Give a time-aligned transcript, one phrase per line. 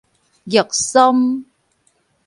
[0.47, 1.43] 玉參